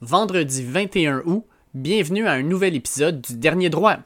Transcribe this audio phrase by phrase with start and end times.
[0.00, 1.44] vendredi 21 août.
[1.74, 3.96] Bienvenue à un nouvel épisode du Dernier Droit.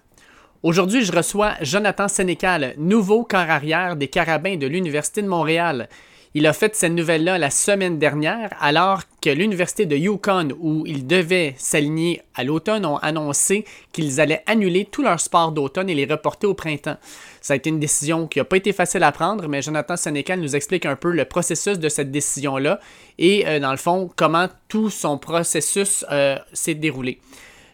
[0.62, 5.88] Aujourd'hui, je reçois Jonathan Sénécal, nouveau corps arrière des Carabins de l'Université de Montréal.
[6.34, 11.06] Il a fait cette nouvelle-là la semaine dernière, alors que l'Université de Yukon, où il
[11.06, 16.06] devait s'aligner à l'automne, ont annoncé qu'ils allaient annuler tout leur sport d'automne et les
[16.06, 16.96] reporter au printemps.
[17.42, 20.40] Ça a été une décision qui n'a pas été facile à prendre, mais Jonathan Sénécal
[20.40, 22.80] nous explique un peu le processus de cette décision-là
[23.18, 27.20] et, euh, dans le fond, comment tout son processus euh, s'est déroulé.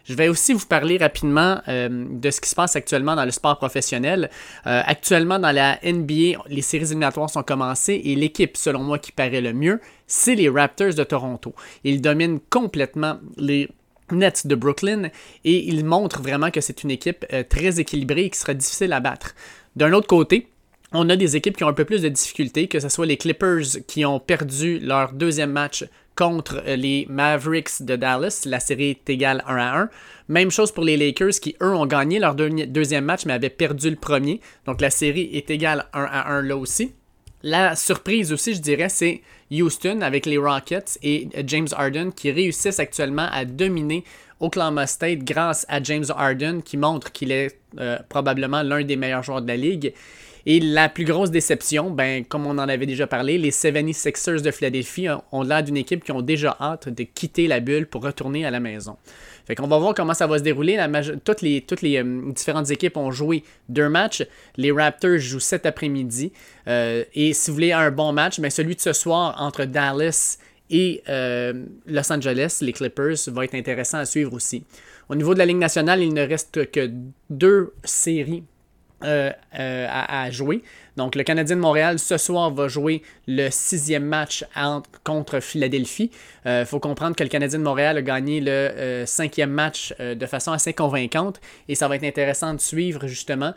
[0.09, 3.31] Je vais aussi vous parler rapidement euh, de ce qui se passe actuellement dans le
[3.31, 4.31] sport professionnel.
[4.65, 9.11] Euh, actuellement, dans la NBA, les séries éliminatoires sont commencées et l'équipe, selon moi, qui
[9.11, 11.53] paraît le mieux, c'est les Raptors de Toronto.
[11.83, 13.69] Ils dominent complètement les
[14.11, 15.09] Nets de Brooklyn
[15.45, 18.93] et ils montrent vraiment que c'est une équipe euh, très équilibrée et qui sera difficile
[18.93, 19.35] à battre.
[19.75, 20.47] D'un autre côté,
[20.91, 23.17] on a des équipes qui ont un peu plus de difficultés, que ce soit les
[23.17, 25.85] Clippers qui ont perdu leur deuxième match
[26.19, 28.43] contre les Mavericks de Dallas.
[28.45, 29.89] La série est égale 1 à 1.
[30.27, 33.89] Même chose pour les Lakers qui, eux, ont gagné leur deuxième match mais avaient perdu
[33.89, 34.41] le premier.
[34.65, 36.91] Donc la série est égale 1 à 1 là aussi.
[37.41, 42.81] La surprise aussi, je dirais, c'est Houston avec les Rockets et James Harden qui réussissent
[42.81, 44.03] actuellement à dominer
[44.41, 49.23] Oklahoma State grâce à James Harden qui montre qu'il est euh, probablement l'un des meilleurs
[49.23, 49.93] joueurs de la ligue.
[50.51, 54.49] Et la plus grosse déception, ben, comme on en avait déjà parlé, les 76ers de
[54.49, 58.47] Philadelphie ont l'air d'une équipe qui ont déjà hâte de quitter la bulle pour retourner
[58.47, 58.97] à la maison.
[59.45, 60.83] Fait qu'on va voir comment ça va se dérouler.
[61.23, 64.23] toutes les, euh, différentes équipes ont joué deux matchs.
[64.57, 66.33] Les Raptors jouent cet après-midi.
[66.67, 70.39] Euh, et si vous voulez un bon match, ben, celui de ce soir entre Dallas
[70.71, 74.63] et euh, Los Angeles, les Clippers, va être intéressant à suivre aussi.
[75.09, 76.89] Au niveau de la Ligue nationale, il ne reste que
[77.29, 78.45] deux séries
[79.05, 80.61] euh, euh, à, jouer.
[80.97, 84.43] Donc, le Canadien de Montréal, ce soir, va jouer le sixième match
[85.05, 86.11] contre Philadelphie.
[86.43, 90.25] Il euh, faut comprendre que le Canadien de Montréal a gagné le cinquième match de
[90.25, 93.53] façon assez convaincante et ça va être intéressant de suivre justement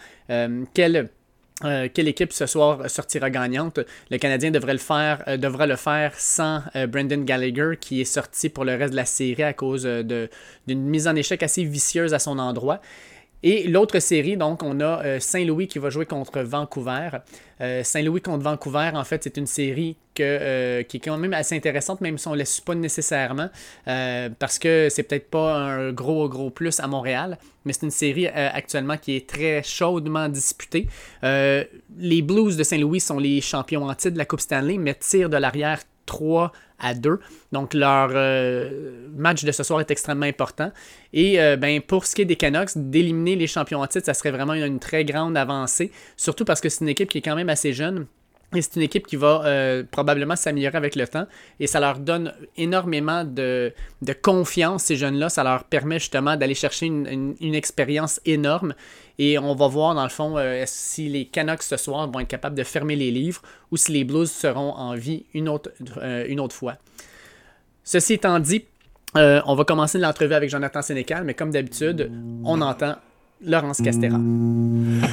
[0.75, 1.09] quelle
[1.95, 3.79] quelle équipe ce soir sortira gagnante.
[4.11, 8.65] Le Canadien devrait le faire, devra le faire sans Brendan Gallagher qui est sorti pour
[8.65, 12.39] le reste de la série à cause d'une mise en échec assez vicieuse à son
[12.39, 12.81] endroit.
[13.43, 17.11] Et l'autre série, donc, on a euh, Saint-Louis qui va jouer contre Vancouver.
[17.61, 21.57] Euh, Saint-Louis contre Vancouver, en fait, c'est une série euh, qui est quand même assez
[21.57, 23.49] intéressante, même si on ne laisse pas nécessairement,
[24.39, 28.27] parce que c'est peut-être pas un gros, gros plus à Montréal, mais c'est une série
[28.27, 30.87] actuellement qui est très chaudement disputée.
[31.23, 35.31] les Blues de Saint-Louis sont les champions en titre de la Coupe Stanley, mais tirent
[35.31, 37.19] de l'arrière 3 à 2.
[37.53, 40.71] Donc leur euh, match de ce soir est extrêmement important.
[41.13, 44.15] Et euh, ben, pour ce qui est des Canucks, d'éliminer les champions en titre, ça
[44.15, 45.91] serait vraiment une, très grande avancée.
[46.17, 48.07] Surtout parce que c'est une équipe qui est quand même assez jeune.
[48.55, 51.27] Et c'est une équipe qui va euh, probablement s'améliorer avec le temps.
[51.59, 53.73] Et ça leur donne énormément de,
[54.23, 55.29] confiance, ces jeunes-là.
[55.29, 58.75] Ça leur permet justement d'aller chercher une, expérience énorme.
[59.19, 62.29] Et on va voir, dans le fond, euh, si les Canucks ce soir vont être
[62.29, 66.25] capables de fermer les livres ou si les Blues seront en vie une autre, euh,
[66.29, 66.77] une autre fois.
[67.85, 68.65] Ceci étant dit,
[69.15, 72.11] on va commencer l'entrevue avec Jonathan Sénécal, mais comme d'habitude,
[72.45, 72.97] on entend
[73.45, 74.19] Laurence Castera.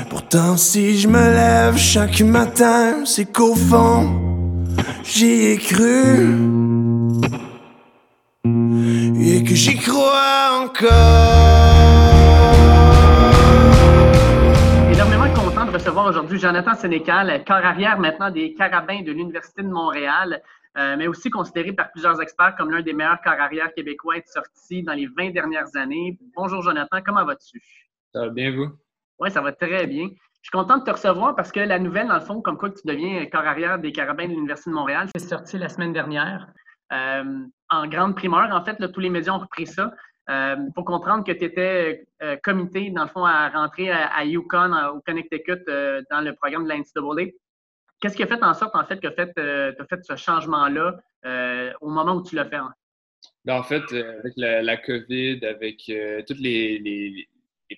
[0.09, 4.65] Pourtant, si je me lève chaque matin, c'est qu'au fond,
[5.03, 6.35] j'y ai cru.
[8.45, 10.89] Et que j'y crois encore.
[14.93, 19.69] Énormément content de recevoir aujourd'hui Jonathan Sénécal, corps arrière maintenant des Carabins de l'Université de
[19.69, 20.41] Montréal.
[20.77, 24.17] Euh, mais aussi considéré par plusieurs experts comme l'un des meilleurs corps arrière québécois à
[24.17, 26.19] être sorti dans les 20 dernières années.
[26.35, 27.88] Bonjour Jonathan, comment vas-tu?
[28.13, 28.69] Ça va bien, vous?
[29.19, 30.07] Oui, ça va très bien.
[30.41, 32.69] Je suis content de te recevoir parce que la nouvelle, dans le fond, comme quoi
[32.69, 36.47] tu deviens corps arrière des Carabins de l'Université de Montréal, c'est sorti la semaine dernière.
[36.93, 39.91] Euh, en grande primeur, en fait, tous les médias ont repris ça.
[40.27, 44.23] Il euh, faut comprendre que tu étais euh, comité, dans le fond, à rentrer à,
[44.23, 45.65] Yukon, au Connecticut,
[46.09, 47.31] dans le programme de l'NCAA.
[47.99, 49.21] Qu'est-ce qui a fait en sorte, en fait, que tu
[49.81, 50.95] as fait ce changement-là
[51.81, 52.59] au moment où tu l'as fait?
[53.43, 55.91] Ben, en fait, avec la, COVID, avec
[56.25, 57.27] toutes les, les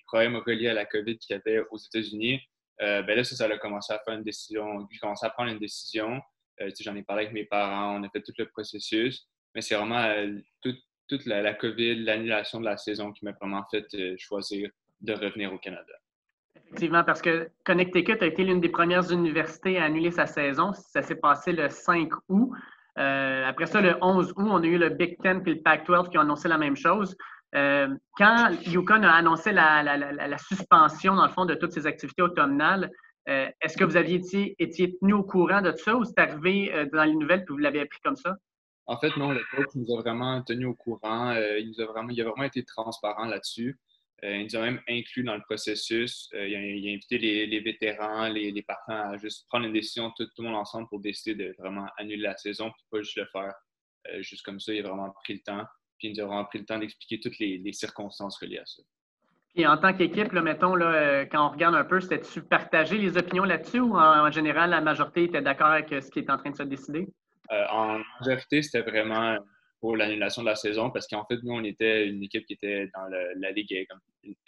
[0.00, 2.40] problèmes reliés à la COVID qu'il y avait aux États-Unis,
[2.80, 4.86] euh, ben là, ça, a commencé à faire une décision.
[4.90, 6.20] J'ai commencé à prendre une décision.
[6.60, 9.26] Euh, j'en ai parlé avec mes parents, on a fait tout le processus.
[9.54, 13.86] Mais c'est vraiment euh, toute la, COVID, l'annulation de la saison qui m'a vraiment fait
[14.16, 15.92] choisir de revenir au Canada.
[16.56, 20.72] Effectivement, parce que Connecticut a été l'une des premières universités à annuler sa saison.
[20.72, 22.50] Ça s'est passé le 5 août.
[22.96, 26.16] après ça, le 11 août, on a eu le Big Ten et le Pac-12 qui
[26.16, 27.14] ont annoncé la même chose.
[27.54, 32.90] Euh, quand Yukon a annoncé la, suspension, dans le fond, de toutes ces activités automnales,
[33.28, 34.20] euh, est-ce que vous aviez
[34.58, 37.58] été, tenu au courant de ça ou c'est arrivé euh, dans les nouvelles que vous
[37.58, 38.36] l'avez appris comme ça?
[38.86, 41.32] En fait, non, le coach nous a vraiment tenu au courant.
[41.32, 43.78] il, nous a vraiment, il a vraiment été transparent là-dessus.
[44.24, 46.28] il nous a même inclus dans le processus.
[46.32, 50.42] il, a, invité les, vétérans, les, les, parents à juste prendre une décision, tout, tout,
[50.42, 53.54] le monde ensemble, pour décider de vraiment annuler la saison, puis pas juste le faire
[54.18, 54.74] juste comme ça.
[54.74, 55.64] Il a vraiment pris le temps.
[56.02, 58.66] Puis il nous a vraiment pris le temps d'expliquer toutes les, les circonstances reliées à
[58.66, 58.82] ça.
[59.54, 63.16] Et en tant qu'équipe, mettons, là, euh, quand on regarde un peu, c'était-tu partager les
[63.16, 66.38] opinions là-dessus ou en, général, la majorité était d'accord avec euh, ce qui est en
[66.38, 67.06] train de se décider?
[67.52, 69.36] Euh, en majorité, c'était vraiment
[69.80, 72.90] pour l'annulation de la saison parce qu'en fait, nous, on était une équipe qui était
[72.94, 73.06] dans
[73.36, 74.00] la ligue comme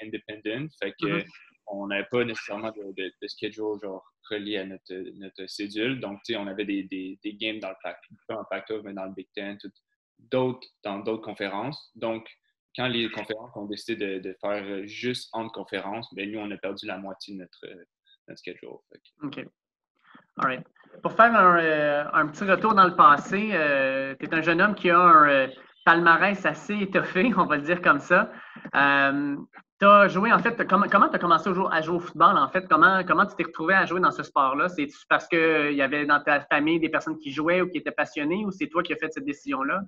[0.03, 0.71] independent.
[0.83, 1.27] Fait que mm-hmm.
[1.69, 6.01] on n'avait pas nécessairement de, schedule genre relié à notre, notre cédule.
[6.01, 8.83] Donc, tu sais, on avait des, des, des, games dans le Pac, pas en Pac-12,
[8.85, 9.59] mais dans le Big Ten,
[10.19, 11.91] d'autres dans d'autres conférences.
[11.95, 12.29] Donc,
[12.77, 16.87] quand les conférences ont décidé de, faire juste entre conférences, bien, nous, on a perdu
[16.87, 17.67] la moitié de notre,
[18.29, 18.79] notre schedule.
[19.23, 19.47] OK.
[20.39, 20.67] All right.
[21.03, 24.61] Pour faire un, euh, un, petit retour dans le passé, euh, tu es un jeune
[24.61, 25.47] homme qui a un euh,
[25.85, 28.31] palmarès assez étoffé, on va le dire comme ça.
[28.73, 32.67] tu as joué, en fait, comment tu as commencé à jouer, au football, en fait?
[32.69, 34.69] Comment, comment tu t'es retrouvé à jouer dans ce sport-là?
[34.69, 37.93] C'est parce qu'il y avait dans ta famille des personnes qui jouaient ou qui étaient
[37.93, 39.83] passionnées ou c'est toi qui as fait cette décision-là?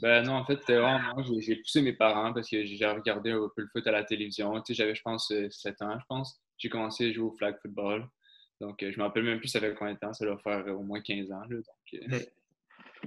[0.00, 1.24] Ben non, en fait, vraiment moi.
[1.40, 4.52] J'ai poussé mes parents parce que j'ai regardé un peu le foot à la télévision.
[4.60, 6.40] Tu sais, j'avais, je pense, 7 ans, je pense.
[6.58, 8.06] J'ai commencé à jouer au flag football.
[8.60, 10.12] Donc, euh, je ne me rappelle même plus ça fait combien de temps.
[10.12, 11.42] Ça doit faire au moins 15 ans.
[11.48, 12.18] Là, donc, euh.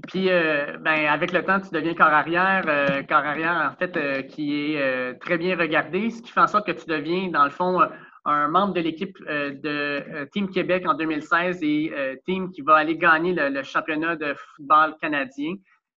[0.08, 2.64] Puis, euh, ben, avec le temps, tu deviens corps arrière.
[3.08, 6.72] corps arrière, en fait, qui est très bien regardé, ce qui fait en sorte que
[6.72, 7.82] tu deviens, dans le fond,
[8.26, 11.92] un membre de l'équipe de Team Québec en 2016 et
[12.26, 15.56] Team qui va aller gagner le championnat de football canadien.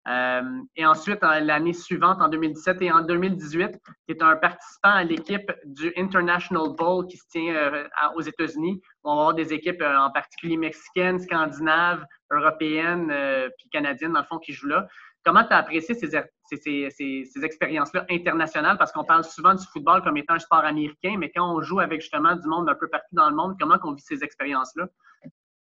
[0.07, 0.42] Euh,
[0.75, 3.77] et ensuite, l'année suivante, en 2017 et en 2018,
[4.07, 8.81] tu es un participant à l'équipe du International Bowl qui se tient euh, aux États-Unis.
[9.03, 13.13] On va avoir des équipes euh, en particulier mexicaines, scandinaves, européennes,
[13.57, 14.88] puis canadiennes, dans le fond, qui jouent là.
[15.24, 16.09] Comment tu as apprécié ces,
[16.50, 18.77] ces, ces, expériences-là internationales?
[18.80, 21.80] Parce qu'on parle souvent du football comme étant un sport américain, mais quand on joue
[21.80, 24.88] avec justement du monde un peu partout dans le monde, comment on vit ces expériences-là?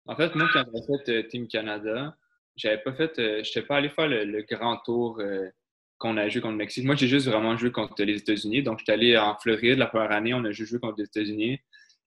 [0.06, 2.15] En fait, moi, quand j'ai fait Team Canada,
[2.56, 5.49] j'avais pas fait, euh, je n'étais pas allé faire le, grand tour euh,
[5.99, 6.85] qu'on a joué contre le Mexique.
[6.85, 8.62] Moi, j'ai juste vraiment joué contre les États-Unis.
[8.62, 11.58] Donc, j'étais allé en Floride la première année, on a juste joué contre les États-Unis.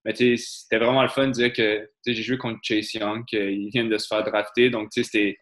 [0.06, 3.86] Mais c'était vraiment le fun de dire que j'ai joué contre Chase Young, qu'il vient
[3.86, 4.70] de se faire drafter.
[4.70, 5.38] Donc, c'était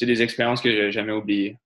[0.00, 1.56] des expériences que je n'ai jamais oubliées.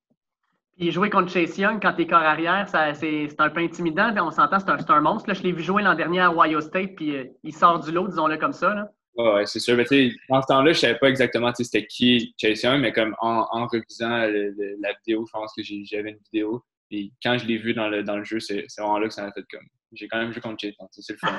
[0.76, 4.14] Puis jouer contre Chase Young quand tu es corps arrière, c'est un peu intimidant.
[4.18, 5.28] On s'entend, c'est un, un, monstre.
[5.30, 7.90] Là, je l'ai vu jouer l'an dernier à Ohio State, puis euh, il sort du
[7.90, 8.90] lot, disons-le comme ça.
[9.16, 9.76] Ouais, c'est sûr.
[9.76, 9.84] Mais
[10.28, 13.66] dans ce temps-là, je savais pas exactement c'était qui Chase Young, mais comme en, en
[13.66, 16.62] revisant la vidéo, je pense que j'avais une vidéo.
[16.90, 19.22] Et quand je l'ai vu dans le, dans le jeu, c'est vraiment là que ça
[19.22, 19.66] m'a fait comme.
[19.92, 20.88] J'ai quand même joué contre Chase Young.
[20.90, 21.32] C'est le fun.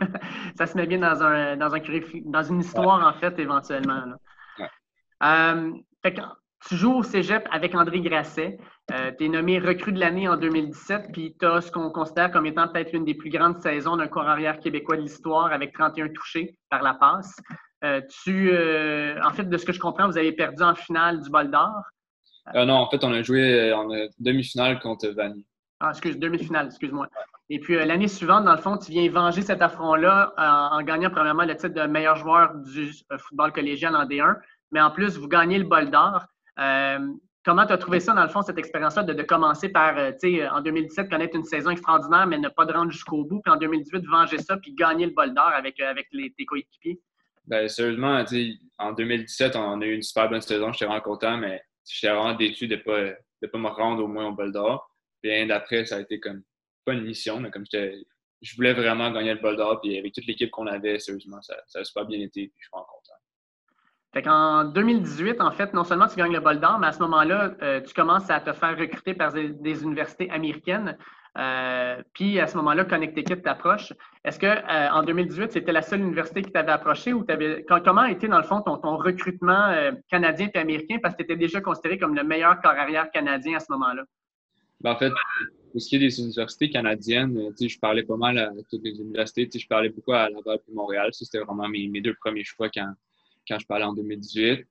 [0.58, 1.80] ça se met bien dans, un, dans, un,
[2.24, 4.06] dans une histoire, en fait, éventuellement.
[4.06, 4.16] Là.
[4.58, 4.70] Ouais.
[5.22, 5.72] Euh,
[6.02, 6.14] fait
[6.68, 8.58] tu joues au cégep avec André Grasset.
[8.92, 12.30] Euh, tu es nommé recrue de l'année en 2017, puis tu as ce qu'on considère
[12.30, 15.72] comme étant peut-être l'une des plus grandes saisons d'un corps arrière québécois de l'histoire avec
[15.72, 17.34] 31 touchés par la passe.
[17.82, 21.22] Euh, tu, euh, en fait, de ce que je comprends, vous avez perdu en finale
[21.22, 21.82] du bol d'or.
[22.54, 25.46] non, en fait, on a joué en demi-finale contre Vanny.
[25.80, 27.08] Ah, excuse, demi-finale, excuse-moi.
[27.48, 31.44] Et puis l'année suivante, dans le fond, tu viens venger cet affront-là en, gagnant premièrement
[31.44, 34.36] le titre de meilleur joueur du football collégial en D1,
[34.72, 36.26] mais en plus, vous gagnez le bol d'or.
[36.60, 36.98] Euh,
[37.44, 40.36] comment tu as trouvé ça, dans le fond, cette expérience-là, de, commencer par, euh, tu
[40.36, 43.52] sais, en 2017, connaître une saison extraordinaire, mais ne pas de rendre jusqu'au bout, puis
[43.52, 45.94] en 2018, venger ça, puis gagner le bol d'or avec, euh,
[46.36, 47.00] tes coéquipiers?
[47.46, 48.22] Bien, sérieusement,
[48.78, 52.34] en 2017, on a eu une super bonne saison, j'étais vraiment content, mais j'étais vraiment
[52.34, 54.90] déçu de ne pas, de pas me rendre au moins au bol d'or.
[55.22, 56.42] Puis d'après, ça a été comme,
[56.84, 60.26] pas une mission, mais comme je voulais vraiment gagner le bol d'or, puis avec toute
[60.26, 63.19] l'équipe qu'on avait, sérieusement, ça, ça a super bien été, puis je suis vraiment content.
[64.12, 66.98] Fait qu'en 2018, en fait, non seulement tu gagnes le bol d'or, mais à ce
[67.00, 70.98] moment-là, euh, tu commences à te faire recruter par des, universités américaines.
[71.38, 73.92] Euh, puis à ce moment-là, Connecticut t'approche.
[74.24, 77.24] Est-ce que euh, en 2018, c'était la seule université qui t'avait approché ou
[77.84, 79.72] comment a été dans le fond ton, recrutement
[80.10, 80.98] canadien et américain?
[81.00, 84.02] Parce que tu étais déjà considéré comme le meilleur corps arrière canadien à ce moment-là?
[84.80, 85.12] Ben, en fait,
[85.70, 89.48] pour ce qui est des universités canadiennes, je parlais pas mal à toutes les universités.
[89.56, 91.10] Je parlais beaucoup à Laval et Montréal.
[91.12, 92.92] Ça, c'était vraiment mes, mes, deux premiers choix quand,
[93.50, 94.64] quand je parlais en 2018.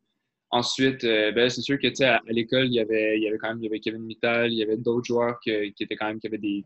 [0.52, 3.38] Ensuite, euh, ben, c'est sûr que à, à l'école, il y avait, il y avait
[3.38, 6.08] quand même il y avait Kevin Mittal, il y avait d'autres joueurs qui étaient quand
[6.08, 6.66] même qui avaient des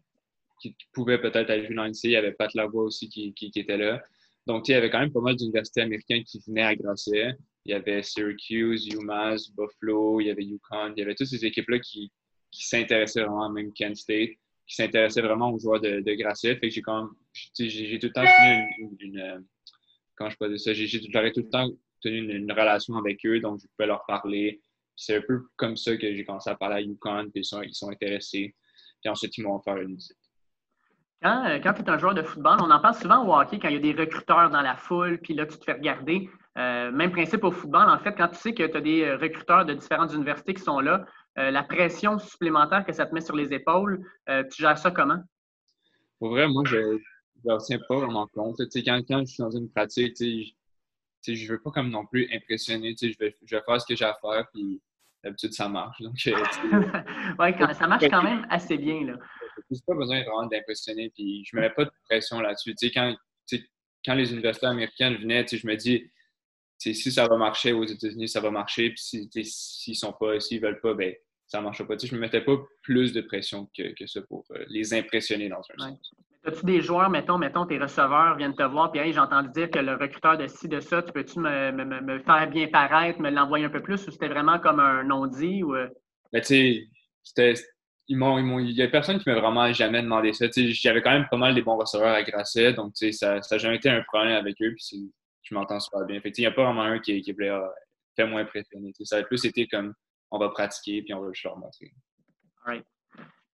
[0.71, 4.01] qui pouvaient peut-être aller jouer dans Il y avait Pat Lavoie aussi qui, était là.
[4.47, 7.35] Donc, il y avait quand même pas mal d'universités américaines qui venaient à Grasset.
[7.65, 10.93] Il y avait Syracuse, UMass, Buffalo, il y avait UConn.
[10.95, 12.11] Il y avait toutes ces équipes-là qui,
[12.51, 14.31] s'intéressaient vraiment, même Kent State,
[14.67, 16.55] qui s'intéressaient vraiment aux joueurs de, Grasset.
[16.55, 17.09] Fait que j'ai quand
[17.57, 19.45] j'ai tout le temps tenu une, une,
[20.15, 21.69] quand je ça, j'ai tout le temps
[22.03, 24.61] tenu une, relation avec eux, donc je pouvais leur parler.
[24.95, 27.61] c'est un peu comme ça que j'ai commencé à parler à Yukon, puis ils sont,
[27.61, 28.55] ils sont intéressés.
[29.01, 30.17] Puis ensuite, ils m'ont offert une visite.
[31.21, 33.57] Quand, euh, quand tu es un joueur de football, on en parle souvent au hockey
[33.57, 36.29] quand il y a des recruteurs dans la foule, puis là, tu te fais regarder.
[36.57, 39.17] Euh, même principe au football, en fait, quand tu sais que tu as des euh,
[39.17, 41.05] recruteurs de différentes universités qui sont là,
[41.35, 45.17] la pression supplémentaire que ça te met sur les épaules, tu gères ça comment?
[46.19, 48.57] Pour vrai, moi, je ne retiens pas vraiment compte.
[48.59, 50.51] quand, quand je suis dans une pratique, je
[51.31, 52.95] ne veux pas comme non plus impressionner.
[53.01, 54.81] Je vais, je vais faire ce que j'ai à faire, puis
[55.23, 56.01] d'habitude, ça marche.
[56.01, 59.05] Donc, oui, ça marche quand même assez bien.
[59.05, 59.13] Là
[59.69, 62.75] n'ai pas besoin vraiment d'impressionner, puis je ne me mets pas de pression là-dessus.
[62.93, 63.15] quand,
[64.05, 66.11] quand les universités américaines venaient, je me dis,
[66.77, 70.61] si ça va marcher aux États-Unis, ça va marcher, puis s'ils ne sont pas, s'ils
[70.61, 71.13] veulent pas, ben
[71.47, 71.95] ça ne marche pas.
[71.97, 75.49] je ne me mettais pas plus de pression que, que ça pour euh, les impressionner
[75.49, 76.13] dans un sens.
[76.45, 79.69] As-tu des joueurs, mettons, mettons, tes receveurs viennent te voir, puis hey, j'ai entendu dire
[79.69, 83.29] que le recruteur de ci, de ça, tu peux-tu me, me, faire bien paraître, me
[83.29, 85.63] l'envoyer un peu plus, ou c'était vraiment comme un non-dit?
[85.63, 85.75] Ou...
[85.75, 85.87] Euh?
[86.33, 86.89] Ben, tu
[87.23, 87.53] sais,
[88.09, 90.47] ils m'ont, il y a personne qui m'a vraiment jamais demandé ça.
[90.53, 93.89] J'avais quand même pas mal des bons receveurs à Grasset, donc ça n'a jamais été
[93.89, 94.73] un problème avec eux.
[94.75, 95.11] Puis
[95.43, 96.19] je m'entends super bien.
[96.23, 97.57] il n'y a pas vraiment un qui, qui voulait
[98.15, 98.91] faire moins impressionner.
[99.03, 99.93] Ça a plus été comme
[100.31, 101.93] on va pratiquer puis on va juste leur montrer.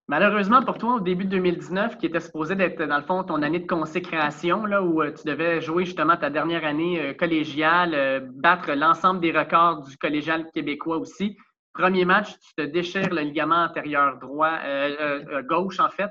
[0.10, 3.44] Malheureusement pour toi, au début de 2019, qui était supposé d'être, dans le fond, ton
[3.44, 7.94] année de consécration, là, où euh, tu devais jouer justement ta dernière année euh, collégiale,
[7.94, 11.38] euh, battre l'ensemble des records du collégial québécois aussi,
[11.74, 16.10] Premier match, tu te déchires le ligament antérieur droit, euh, gauche, en fait.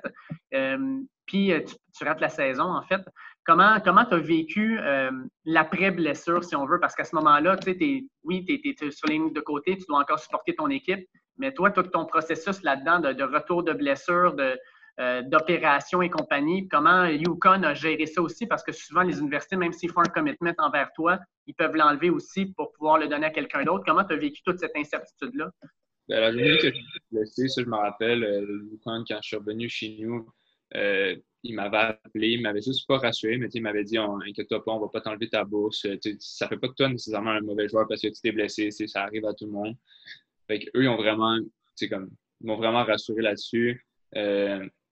[1.26, 1.52] puis
[1.98, 3.02] tu, rates la saison, en fait.
[3.44, 4.78] Comment tu as vécu
[5.44, 6.78] l'après-blessure, si on veut?
[6.78, 9.84] Parce qu'à ce moment-là, tu sais, oui, tu es, sur les lignes de côté, tu
[9.88, 11.04] dois encore supporter ton équipe.
[11.38, 14.58] Mais toi, tout ton processus là-dedans de, retour de blessure, de,
[15.00, 16.68] euh, d'opérations et compagnie.
[16.68, 20.10] Comment Yukon a géré ça aussi, parce que souvent, les universités, même s'ils font un
[20.10, 23.84] commitment envers toi, ils peuvent l'enlever aussi pour pouvoir le donner à quelqu'un d'autre.
[23.86, 25.50] Comment tu as vécu toute cette incertitude-là?
[26.08, 29.36] Ben, la journée que j'ai blessé, ça, je me rappelle, euh, Yukon, quand je suis
[29.36, 30.28] revenu chez nous,
[30.74, 31.14] euh,
[31.44, 34.80] il m'avait appelé, il m'avait juste pas rassuré, mais il m'avait dit Inquiète-toi pas, on
[34.80, 35.86] va pas t'enlever ta bourse.
[36.18, 39.02] ça fait pas que toi nécessairement un mauvais joueur parce que tu t'es blessé, ça
[39.04, 39.76] arrive à tout le monde.
[40.48, 41.38] Fait eux, ils ont vraiment,
[41.88, 43.86] comme, m'ont vraiment rassuré là-dessus.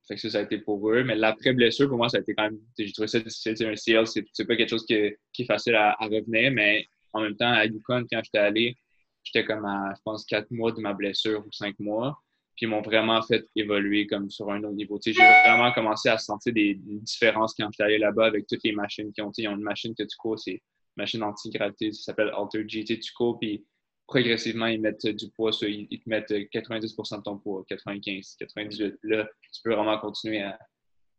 [0.06, 1.02] Fait que ça, ça a été pour eux.
[1.02, 2.58] Mais l'après-blessure, pour moi, ça a été quand même.
[2.78, 3.54] J'ai trouvé ça difficile.
[3.66, 7.22] Un CL, c'est pas quelque chose qui est, qui est facile à, revenir, mais en
[7.22, 8.76] même temps, à Yukon, quand j'étais allé,
[9.24, 12.16] j'étais comme à, je pense, quatre mois de ma blessure ou cinq mois.
[12.56, 14.98] Puis ils m'ont vraiment fait évoluer comme sur un autre niveau.
[15.04, 19.12] J'ai vraiment commencé à sentir des, différences quand j'étais allé là-bas avec toutes les machines
[19.12, 19.32] qui ont.
[19.36, 20.60] Ils ont une machine que tu cours, c'est une
[20.96, 22.84] machine anti-gravité, ça s'appelle Alter G.
[22.84, 23.64] Tu cours, puis
[24.06, 28.94] progressivement, ils mettent du poids, ils, te mettent 90% de ton poids, 95, 98.
[29.02, 30.58] Là, tu peux vraiment continuer à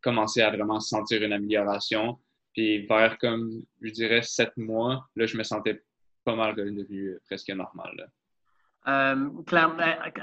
[0.02, 2.18] commencer à vraiment sentir une amélioration.
[2.54, 5.82] Puis vers comme, je dirais, sept mois, là, je me sentais
[6.24, 8.10] pas mal devenu presque normal.
[8.86, 9.28] Euh,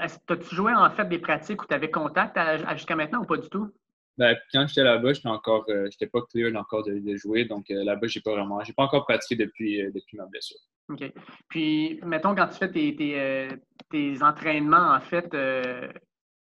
[0.00, 2.36] as-tu joué en fait des pratiques où tu avais contact
[2.74, 3.72] jusqu'à maintenant ou pas du tout?
[4.18, 7.84] Ben, quand j'étais là-bas, j'étais encore, euh, j'étais pas clear encore de, jouer, donc euh,
[7.84, 10.56] là-bas, j'ai pas vraiment, j'ai pas encore pratiqué depuis, euh, depuis ma blessure.
[10.88, 11.12] OK.
[11.48, 15.34] Puis, mettons, quand tu fais tes, entraînements, en fait,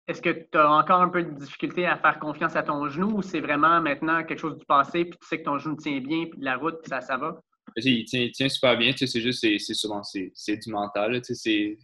[0.07, 3.17] est-ce que tu as encore un peu de difficulté à faire confiance à ton genou
[3.17, 5.99] ou c'est vraiment maintenant quelque chose du passé, puis tu sais que ton genou tient
[5.99, 7.41] bien, puis la route, puis ça, ça va?
[7.77, 11.77] Il tient, tient super bien, c'est juste, c'est souvent, c'est du mental, c'est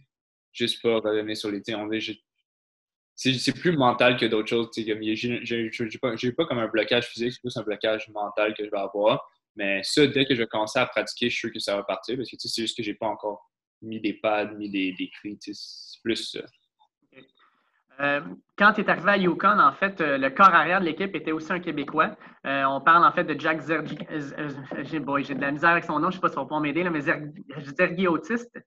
[0.52, 1.88] juste pas revenir sur les, on
[3.22, 4.70] c'est plus mental que d'autres choses.
[4.76, 8.70] Je n'ai pas, pas, comme un blocage physique, c'est plus un blocage mental que je
[8.70, 9.28] vais avoir.
[9.56, 11.82] Mais ça, dès que je vais commencer à pratiquer, je suis sûr que ça va
[11.82, 13.50] partir parce que c'est juste que j'ai pas encore
[13.82, 15.38] mis des pads, mis des, des cris.
[15.40, 16.40] C'est plus ça.
[18.00, 18.20] Euh,
[18.56, 21.32] quand tu es arrivé à Yukon, en fait, euh, le corps arrière de l'équipe était
[21.32, 22.16] aussi un Québécois.
[22.46, 23.98] Euh, on parle en fait de Jack Zergi.
[24.84, 26.88] J'ai de la misère avec son nom, je ne sais pas si on peut m'aider,
[26.88, 28.58] mais Zergi Autiste.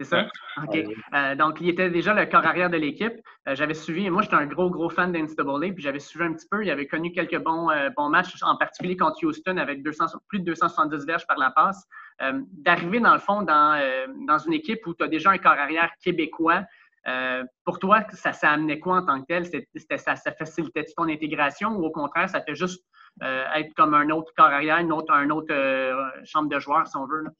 [0.00, 0.26] C'est ça?
[0.60, 0.76] OK.
[1.14, 3.12] Euh, donc, il était déjà le corps arrière de l'équipe.
[3.48, 6.48] Euh, j'avais suivi, moi, j'étais un gros, gros fan d'NCAA, puis j'avais suivi un petit
[6.50, 6.64] peu.
[6.64, 10.40] Il avait connu quelques bons, euh, bons matchs, en particulier contre Houston, avec 200, plus
[10.40, 11.86] de 270 verges par la passe.
[12.52, 15.90] D'arriver, dans le fond, dans, dans une équipe où tu as déjà un corps arrière
[16.00, 16.62] québécois,
[17.64, 19.46] pour toi, ça, ça amenait quoi en tant que tel?
[19.46, 22.84] C'était, ça, ça facilitait ton intégration ou au contraire, ça fait juste
[23.20, 25.52] être comme un autre corps arrière, une autre, un autre
[26.24, 27.22] chambre de joueurs, si on veut?
[27.22, 27.30] Là?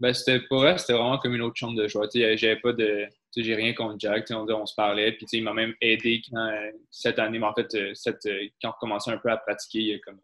[0.00, 2.08] Ben, c'était pour elle, c'était vraiment comme une autre chambre de joie.
[2.12, 3.06] J'avais pas de.
[3.36, 4.26] J'ai rien contre Jack.
[4.30, 5.12] On, on, se parlait.
[5.12, 6.52] Puis il m'a même aidé quand,
[6.90, 9.78] cette année, mais en fait, euh, cette, euh, quand on commençait un peu à pratiquer,
[9.78, 10.20] il y a comme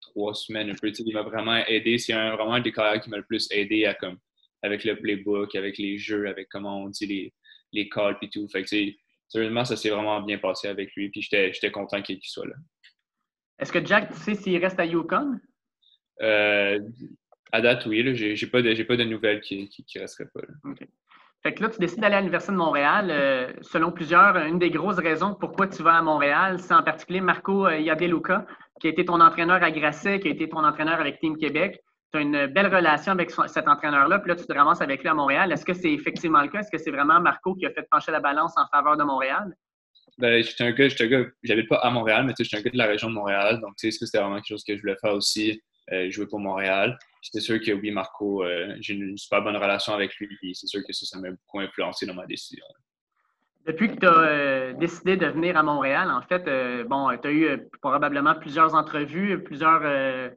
[0.00, 0.90] trois semaines un peu.
[0.90, 1.98] Il m'a vraiment aidé.
[1.98, 4.18] C'est vraiment un des carrières qui m'a le plus aidé à comme
[4.62, 7.34] avec le playbook, avec les jeux, avec comment on dit les,
[7.72, 8.46] les calls et tout.
[8.48, 8.68] Fait que
[9.28, 11.10] sérieusement, ça s'est vraiment bien passé avec lui.
[11.10, 12.54] Puis j'étais content qu'il soit là.
[13.58, 15.38] Est-ce que Jack, tu sais s'il reste à Yukon?
[16.22, 16.80] Euh,
[17.52, 18.14] à date, oui.
[18.14, 20.40] Je n'ai pas, de, pas de nouvelles qui ne resteraient pas.
[21.42, 23.08] Fait que là, tu décides d'aller à l'Université de Montréal.
[23.10, 27.20] Euh, selon plusieurs, une des grosses raisons pourquoi tu vas à Montréal, c'est en particulier
[27.20, 28.44] Marco euh, Yadeluca,
[28.80, 31.80] qui a été ton entraîneur à Grasset, qui a été ton entraîneur avec Team Québec.
[32.12, 35.08] Tu as une belle relation avec cet entraîneur-là, puis là, tu te ramasses avec lui
[35.08, 35.52] à Montréal.
[35.52, 36.60] Est-ce que c'est effectivement le cas?
[36.60, 39.54] Est-ce que c'est vraiment Marco qui a fait pencher la balance en faveur de Montréal?
[40.16, 42.70] Ben, j'étais un gars, j'étais un gars, j'habite pas à Montréal, mais j'étais un gars
[42.70, 43.60] de la région de Montréal.
[43.60, 45.54] Donc, tu sais, c'était vraiment quelque chose que je voulais faire aussi, euh,
[46.10, 46.98] jouer pour Montréal.
[47.22, 50.66] J'étais sûr que oui, Marco, euh, j'ai une super bonne relation avec lui, et c'est
[50.66, 52.64] sûr que ça, ça m'a beaucoup influencé dans ma décision.
[53.66, 56.44] Depuis que tu as euh, décidé de venir à Montréal, en fait,
[56.84, 60.32] bon, tu as eu probablement plusieurs entrevues, plusieurs,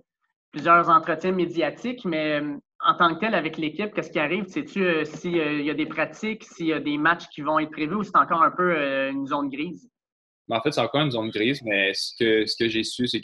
[0.52, 2.42] plusieurs entretiens médiatiques, mais
[2.84, 4.48] en tant que tel, avec l'équipe, qu'est-ce qui arrive?
[4.48, 7.72] Sais-tu euh, s'il y a des pratiques, s'il y a des matchs qui vont être
[7.72, 9.88] prévus ou c'est encore un peu euh, une zone grise?
[10.48, 13.08] Ben, en fait, c'est encore une zone grise, mais ce que, ce que j'ai su,
[13.08, 13.22] c'est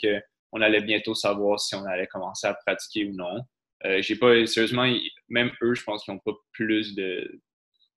[0.50, 3.40] qu'on allait bientôt savoir si on allait commencer à pratiquer ou non.
[3.84, 4.86] Euh, j'ai pas, sérieusement,
[5.28, 7.40] même eux, je pense qu'ils n'ont pas plus de.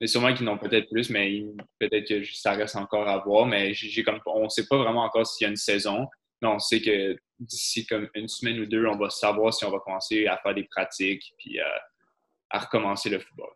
[0.00, 1.44] Mais sûrement qu'ils n'ont peut-être plus, mais
[1.78, 3.46] peut-être que ça reste encore à voir.
[3.46, 6.06] Mais j'ai comme, on ne sait pas vraiment encore s'il y a une saison.
[6.40, 9.70] Mais on sait que d'ici comme une semaine ou deux, on va savoir si on
[9.70, 11.58] va commencer à faire des pratiques puis
[12.48, 13.50] à recommencer le football.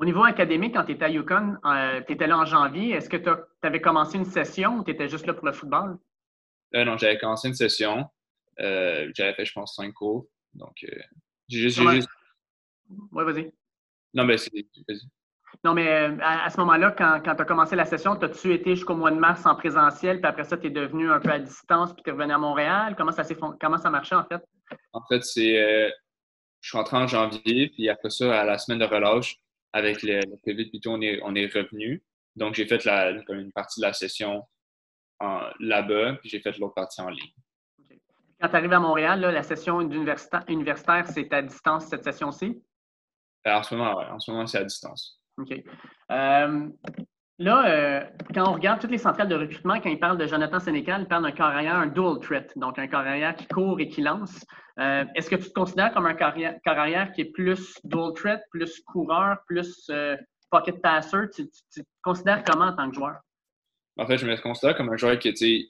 [0.00, 2.92] Au niveau académique, quand tu étais à Yukon, euh, tu étais là en janvier.
[2.92, 3.28] Est-ce que tu
[3.62, 5.98] avais commencé une session ou tu étais juste là pour le football?
[6.74, 8.04] Euh, non, j'avais commencé une session.
[8.58, 10.26] j'avais fait, je pense, cinq cours.
[10.54, 10.84] Donc,
[11.48, 11.80] j'ai juste.
[11.80, 13.52] Oui, vas-y.
[14.14, 14.50] Non, mais c'est.
[14.88, 15.08] Vas-y.
[15.64, 18.94] Non, mais euh, à, ce moment-là, quand, tu as commencé la session, as-tu été jusqu'au
[18.94, 21.92] mois de mars en présentiel, puis après ça, tu es devenu un peu à distance,
[21.92, 22.94] puis tu es revenu à Montréal?
[22.96, 23.24] Comment ça,
[23.60, 24.42] comment ça marchait en fait?
[24.92, 25.58] En fait, c'est.
[25.58, 25.90] Euh,
[26.60, 29.38] je suis rentré en janvier, puis après ça, à la semaine de relâche,
[29.72, 32.02] avec le, le COVID, puis tout, on est, on est revenu.
[32.36, 34.42] Donc, j'ai fait la, une partie de la session
[35.58, 37.32] là-bas, puis j'ai fait l'autre partie en ligne.
[38.40, 42.62] Quand tu arrives à Montréal, la session universitaire, c'est à distance cette session-ci?
[43.46, 44.04] Euh, en ce moment, oui.
[44.10, 45.20] En ce moment, c'est à distance.
[45.38, 45.52] OK.
[46.10, 46.68] Euh,
[47.38, 50.58] là, euh, quand on regarde toutes les centrales de recrutement, quand ils parlent de Jonathan
[50.58, 54.00] Sénécal, ils parlent d'un carrière, un dual threat, donc un carrière qui court et qui
[54.00, 54.44] lance.
[54.78, 58.80] Euh, est-ce que tu te considères comme un carrière qui est plus dual threat, plus
[58.80, 59.90] coureur, plus
[60.50, 61.28] pocket passer?
[61.34, 63.16] Tu, te considères comment en tant que joueur?
[64.00, 65.68] En fait, je me considère comme un joueur qui, tu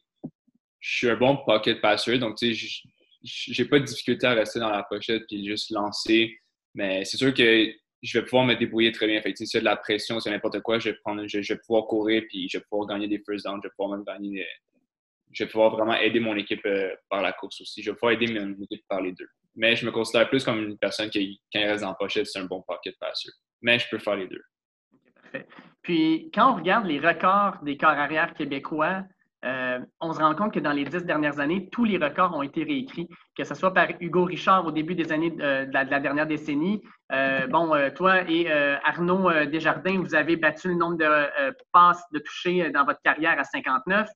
[0.78, 2.82] je suis un bon pocket passer, donc, tu sais,
[3.22, 6.38] j'ai pas de difficulté à rester dans la pochette et juste lancer.
[6.72, 9.20] Mais c'est sûr que je vais pouvoir me débrouiller très bien.
[9.20, 12.22] Fait a de la pression, c'est n'importe quoi, je vais, prendre, je, vais pouvoir courir
[12.28, 14.46] puis je vais pouvoir gagner des first downs, je vais pouvoir même gagner
[15.32, 17.82] Je vais pouvoir vraiment aider mon équipe euh, par la course aussi.
[17.82, 19.28] Je vais pouvoir aider mon équipe par les deux.
[19.56, 22.38] Mais je me considère plus comme une personne qui, quand il reste en pochette, c'est
[22.38, 23.28] un bon pocket passer.
[23.60, 24.42] Mais je peux faire les deux.
[25.82, 29.02] Puis, quand on regarde les records des corps arrière québécois,
[29.44, 32.42] euh, on se rend compte que dans les dix dernières années, tous les records ont
[32.42, 36.26] été réécrits, que ce soit par Hugo Richard au début des années de, la, dernière
[36.26, 36.82] décennie.
[37.12, 38.50] Euh, bon, euh, toi et
[38.84, 43.44] Arnaud Desjardins, vous avez battu le nombre de passes de toucher dans votre carrière à
[43.44, 44.08] 59.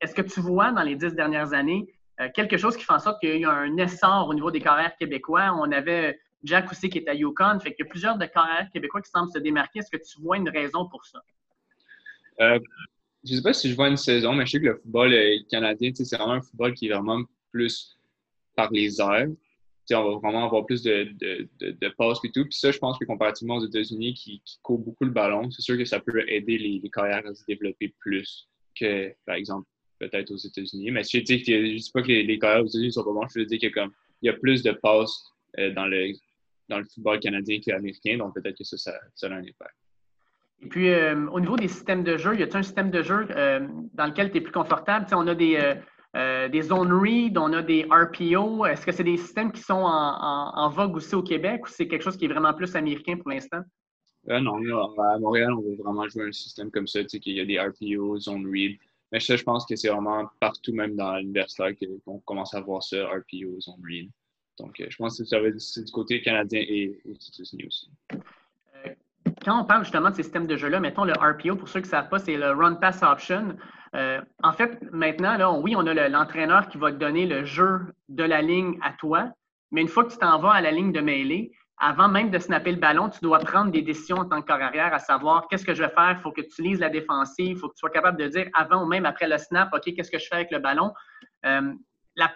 [0.00, 1.86] Est-ce que tu vois dans les dix dernières années
[2.34, 4.60] quelque chose qui fait en sorte qu'il y a eu un essor au niveau des
[4.60, 5.54] carrières québécois?
[5.56, 8.68] On avait Jack aussi qui est à Yukon, fait qu'il y a plusieurs de carrières
[8.70, 9.80] québécois qui semblent se démarquer.
[9.80, 11.22] Est-ce que tu vois une raison pour ça?
[13.24, 15.38] je sais pas si je vois une saison, mais je sais que le football euh,
[15.48, 17.96] canadien, c'est vraiment un football qui est vraiment plus
[18.56, 19.28] par les airs.
[19.92, 22.44] on va vraiment avoir plus de, passes et tout.
[22.44, 25.76] Puis ça, je pense que comparativement aux États-Unis qui, courent beaucoup le ballon, c'est sûr
[25.76, 30.36] que ça peut aider les, carrières à se développer plus que, par exemple, peut-être aux
[30.36, 30.90] États-Unis.
[30.90, 33.28] Mais je ne dis pas que les, carrières aux États-Unis sont pas bons.
[33.28, 33.88] Je veux dire qu'il
[34.22, 35.24] y a plus de passes
[35.58, 36.12] euh, dans, le,
[36.72, 38.16] dans le football canadien qu'américain.
[38.16, 39.76] Donc peut-être que ça, ça, ça a un impact.
[40.62, 43.26] Et puis, euh, au niveau des systèmes de jeu, y a-t-il un système de jeu
[43.30, 45.06] euh, dans lequel tu es plus confortable?
[45.12, 45.74] on a des,
[46.16, 48.66] euh, des zones read, on a des RPO.
[48.66, 52.02] Est-ce que c'est des systèmes qui sont en, vogue aussi au Québec ou c'est quelque
[52.02, 53.60] chose qui est vraiment plus américain pour l'instant?
[54.24, 54.54] non,
[54.98, 57.44] à Montréal, on veut vraiment jouer un système comme ça, tu sais, qu'il y a
[57.44, 58.78] des RPO, zone read.
[59.10, 62.84] Mais ça, je pense que c'est vraiment partout, même dans l'université, qu'on commence à voir
[62.84, 64.08] ça, RPO, zone read.
[64.58, 67.90] Donc, je pense que ça va être du côté canadien et aux États-Unis aussi
[69.44, 71.86] quand on parle justement de ces systèmes de jeu-là, mettons le RPO, pour ceux qui
[71.86, 73.56] ne savent pas, c'est le Run Pass Option.
[73.94, 77.80] Euh, en fait, maintenant, là, oui, on a l'entraîneur qui va te donner le jeu
[78.08, 79.30] de la ligne à toi,
[79.70, 82.38] mais une fois que tu t'en vas à la ligne de mêlée, avant même de
[82.38, 85.48] snapper le ballon, tu dois prendre des décisions en tant que corps arrière, à savoir
[85.48, 87.74] qu'est-ce que je vais faire, il faut que tu lises la défensive, il faut que
[87.74, 90.26] tu sois capable de dire avant ou même après le snap, OK, qu'est-ce que je
[90.26, 90.92] fais avec le ballon?
[91.44, 91.72] Euh,
[92.14, 92.28] la,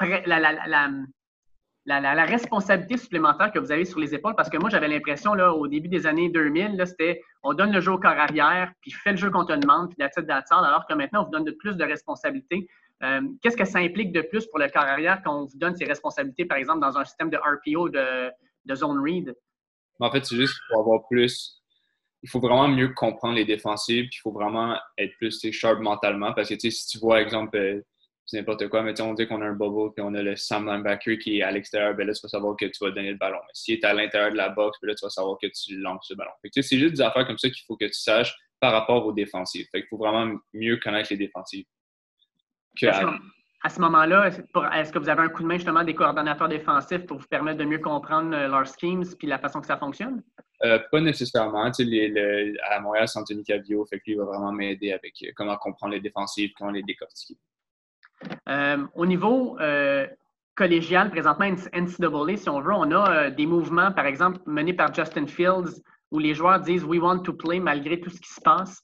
[1.89, 5.69] responsabilité supplémentaire que vous avez sur les épaules, parce que moi, j'avais l'impression, là, au
[5.69, 9.17] début des années 2000, c'était on donne le jeu au corps arrière, puis fais le
[9.17, 11.53] jeu qu'on te demande, puis la tête d'attente, alors que maintenant, on vous donne de
[11.53, 12.69] plus de responsabilités.
[13.03, 15.77] Euh, qu'est-ce que ça implique de plus pour le corps arrière quand on vous donne
[15.77, 19.35] ces responsabilités, par exemple, dans un système de RPO de, zone read?
[20.01, 21.63] En fait, c'est juste pour avoir plus
[22.23, 26.33] il faut vraiment mieux comprendre les défensives, puis il faut vraiment être plus sharp mentalement.
[26.33, 27.81] Parce que si tu vois, exemple, euh,
[28.27, 30.67] c'est n'importe quoi, mais on dit qu'on a un bubble, puis on a le Sam
[30.67, 33.17] linebacker qui est à l'extérieur, ben là, tu vas savoir que tu vas donner le
[33.17, 33.39] ballon.
[33.39, 35.79] Mais s'il est à l'intérieur de la box, ben là, tu vas savoir que tu
[35.79, 36.33] lances le ballon.
[36.43, 39.67] c'est juste des affaires comme ça qu'il faut que tu saches par rapport aux défensives.
[39.71, 41.67] Fait qu'il faut vraiment mieux connaître les défensives.
[42.83, 43.69] à...
[43.69, 47.19] ce moment-là, est-ce que vous avez un coup de main justement des coordonnateurs défensifs pour
[47.19, 50.23] vous permettre de mieux comprendre euh, leurs schemes puis la façon que ça fonctionne?
[50.65, 51.65] Euh, pas nécessairement.
[51.65, 55.95] à Montréal, c'est Anthony Cavio, fait que lui va vraiment m'aider avec euh, comment comprendre
[55.95, 57.39] les défensives, comment les décortiquer.
[58.49, 59.59] Euh, au niveau
[60.55, 65.27] collégial, présentement, NCAA, si on veut, on a des mouvements, par exemple, menés par Justin
[65.27, 68.83] Fields, où les joueurs disent We want to play malgré tout ce qui se passe.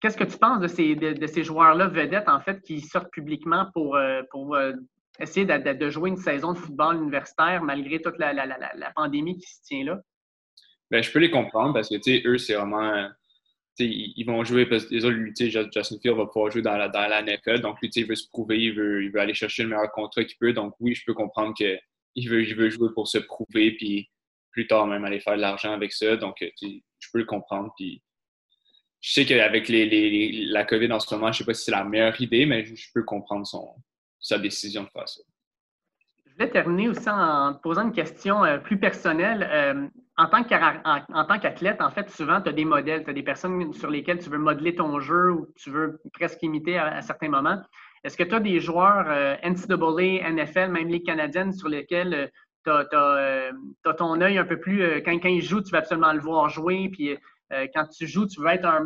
[0.00, 3.96] Qu'est-ce que tu penses de ces, joueurs-là vedettes, en fait, qui sortent publiquement pour,
[5.20, 9.62] essayer de, jouer une saison de football universitaire malgré toute la, la, pandémie qui se
[9.62, 10.00] tient là?
[10.90, 13.08] Ben, je peux les comprendre parce que, tu sais, eux, c'est vraiment.
[13.78, 17.22] Ils, vont jouer parce que les autres, lui, Justin Field va pouvoir jouer dans la,
[17.22, 17.60] NFL.
[17.60, 20.52] Donc, lui, il veut se prouver, il veut, aller chercher le meilleur contrat qu'il peut.
[20.52, 24.08] Donc, oui, je peux comprendre qu'il veut, il veut jouer pour se prouver, puis
[24.52, 26.16] plus tard même aller faire de l'argent avec ça.
[26.16, 27.72] Donc, je peux le comprendre.
[27.76, 28.00] Puis,
[29.00, 31.84] je sais qu'avec la COVID en ce moment, je ne sais pas si c'est la
[31.84, 33.46] meilleure idée, mais je, peux comprendre
[34.18, 35.20] sa décision de faire ça.
[36.24, 39.48] Je vais terminer aussi en posant une question euh, plus personnelle.
[39.50, 43.72] Euh, en tant qu'athlète, en, fait, souvent, tu as des modèles, tu as des personnes
[43.72, 47.60] sur lesquelles tu veux modeler ton jeu ou tu veux presque imiter à, certains moments.
[48.04, 52.26] Est-ce que tu as des joueurs euh, NCAA, NFL, même les Canadiennes, sur lesquels euh,
[52.64, 53.52] tu as, euh,
[53.96, 55.02] ton œil un peu plus.
[55.02, 56.88] quand, quand il joue, tu vas absolument le voir jouer.
[56.90, 57.16] Puis
[57.74, 58.84] quand tu joues, tu veux être un,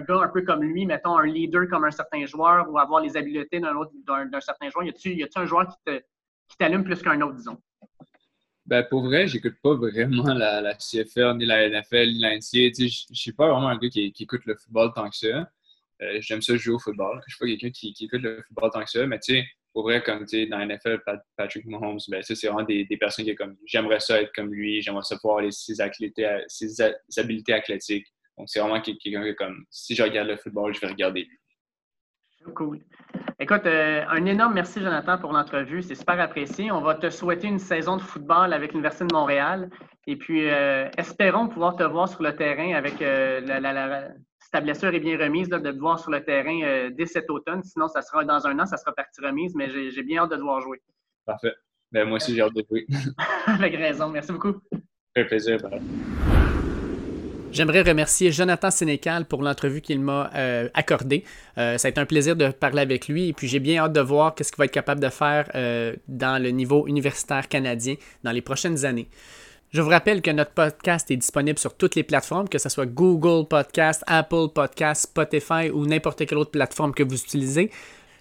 [0.00, 3.16] gars un peu comme lui, mettons un leader comme un certain joueur ou avoir les
[3.16, 4.84] habiletés d'un certain joueur.
[4.84, 7.58] Y a-t-il un joueur qui t'allume plus qu'un autre, disons?
[8.66, 12.70] Ben, pour vrai, j'écoute pas vraiment la, la, CFL, ni la NFL, ni la NCA.
[12.78, 15.50] Je suis pas vraiment un gars qui, écoute le football tant que ça.
[16.02, 17.22] Euh, j'aime ça jouer au football.
[17.26, 19.06] Je suis pas quelqu'un qui, écoute le football tant que ça.
[19.06, 21.02] Mais tu sais, pour vrai, comme tu sais, dans la NFL,
[21.36, 24.52] Patrick Mahomes, ben, ça, c'est vraiment des, des, personnes qui comme j'aimerais ça être comme
[24.52, 28.06] lui, j'aimerais ça pouvoir ses, ses, habiletés athlétiques.
[28.38, 31.38] Donc, c'est vraiment quelqu'un qui, comme, si je regarde le football, je vais regarder lui.
[32.54, 32.80] Cool.
[33.40, 35.82] Écoute, euh, un énorme merci, Jonathan, pour l'entrevue.
[35.82, 36.70] C'est super apprécié.
[36.70, 39.70] On va te souhaiter une saison de football avec l'Université de Montréal.
[40.06, 44.08] Et puis, euh, espérons pouvoir te voir sur le terrain avec euh, la,
[44.40, 47.62] si ta blessure est bien remise, de te voir sur le terrain dès cet automne.
[47.64, 50.36] Sinon, ça sera dans un an, ça sera partie remise, mais j'ai bien hâte de
[50.36, 50.80] te voir jouer.
[51.26, 51.54] Parfait.
[51.90, 52.86] Ben, moi aussi, j'ai hâte de jouer.
[53.46, 54.08] avec raison.
[54.10, 54.54] Merci beaucoup.
[55.16, 55.58] Un plaisir.
[57.54, 61.22] J'aimerais remercier Jonathan Sénécal pour l'entrevue qu'il m'a euh, accordée.
[61.56, 63.92] Euh, ça a été un plaisir de parler avec lui et puis j'ai bien hâte
[63.92, 67.94] de voir qu'est-ce qu'il va être capable de faire euh, dans le niveau universitaire canadien
[68.24, 69.08] dans les prochaines années.
[69.70, 72.86] Je vous rappelle que notre podcast est disponible sur toutes les plateformes, que ce soit
[72.86, 77.70] Google Podcast, Apple Podcast, Spotify ou n'importe quelle autre plateforme que vous utilisez.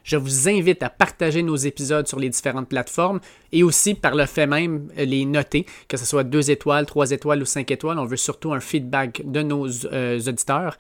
[0.04, 3.20] Je vous invite à partager nos épisodes sur les différentes plateformes
[3.52, 7.42] et aussi par le fait même les noter, que ce soit deux étoiles, trois étoiles
[7.42, 8.00] ou cinq étoiles.
[8.00, 10.78] On veut surtout un feedback de nos euh, auditeurs.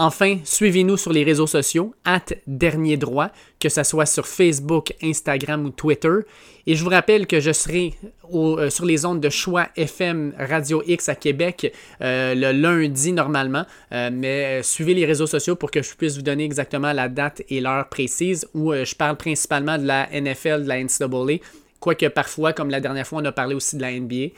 [0.00, 5.64] Enfin, suivez-nous sur les réseaux sociaux, at Dernier Droit, que ce soit sur Facebook, Instagram
[5.64, 6.20] ou Twitter.
[6.68, 7.94] Et je vous rappelle que je serai
[8.32, 13.66] euh, sur les ondes de choix FM Radio X à Québec euh, le lundi normalement.
[13.90, 17.42] Euh, mais suivez les réseaux sociaux pour que je puisse vous donner exactement la date
[17.48, 21.42] et l'heure précise où je parle principalement de la NFL, de la NCAA.
[21.80, 24.28] Quoique parfois, comme la dernière fois, on a parlé aussi de la NBA.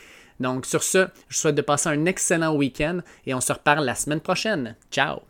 [0.41, 3.95] Donc sur ce, je souhaite de passer un excellent week-end et on se reparle la
[3.95, 4.75] semaine prochaine.
[4.91, 5.21] Ciao!